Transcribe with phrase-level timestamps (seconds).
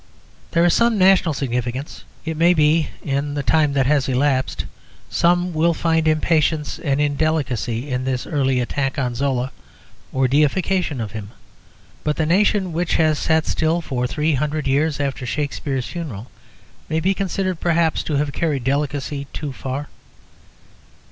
[0.53, 4.65] There is some national significance, it may be, in the time that has elapsed.
[5.11, 9.51] Some will find impatience and indelicacy in this early attack on Zola
[10.11, 11.29] or deification of him;
[12.03, 16.31] but the nation which has sat still for three hundred years after Shakspere's funeral
[16.89, 19.87] may be considered, perhaps, to have carried delicacy too far.